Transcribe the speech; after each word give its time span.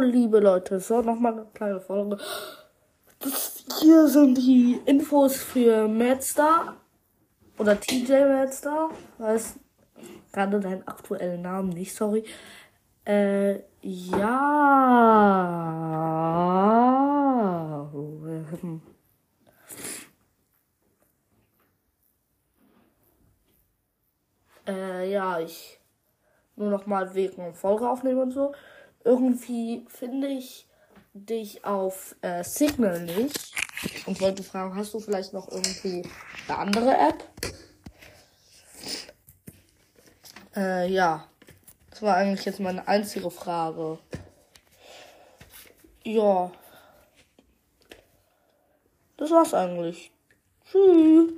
liebe 0.00 0.40
Leute, 0.40 0.80
so 0.80 1.02
nochmal 1.02 1.32
eine 1.32 1.46
kleine 1.54 1.80
Folge. 1.80 2.18
Das 3.20 3.64
hier 3.80 4.06
sind 4.08 4.38
die 4.38 4.80
Infos 4.86 5.36
für 5.36 5.88
Madstar 5.88 6.76
oder 7.58 7.78
TJ 7.78 8.24
Madstar. 8.24 8.90
Weiß 9.18 9.56
gerade 10.32 10.60
deinen 10.60 10.86
aktuellen 10.86 11.42
Namen 11.42 11.70
nicht, 11.70 11.94
sorry. 11.94 12.24
Äh, 13.04 13.60
ja. 13.82 14.68
Äh, 24.66 25.10
ja, 25.10 25.40
ich 25.40 25.80
nur 26.56 26.70
noch 26.70 26.86
mal 26.86 27.14
wegen 27.14 27.54
Folge 27.54 27.88
aufnehmen 27.88 28.20
und 28.20 28.32
so. 28.32 28.52
Irgendwie 29.08 29.86
finde 29.88 30.28
ich 30.28 30.68
dich 31.14 31.64
auf 31.64 32.14
äh, 32.20 32.44
Signal 32.44 33.00
nicht 33.00 33.54
und 34.04 34.20
wollte 34.20 34.42
fragen, 34.42 34.76
hast 34.76 34.92
du 34.92 35.00
vielleicht 35.00 35.32
noch 35.32 35.50
irgendwie 35.50 36.06
eine 36.46 36.58
andere 36.58 36.90
App? 36.94 37.24
Äh, 40.54 40.92
ja. 40.92 41.26
Das 41.88 42.02
war 42.02 42.16
eigentlich 42.16 42.44
jetzt 42.44 42.60
meine 42.60 42.86
einzige 42.86 43.30
Frage. 43.30 43.98
Ja. 46.04 46.52
Das 49.16 49.30
war's 49.30 49.54
eigentlich. 49.54 50.12
Tschüss. 50.70 51.32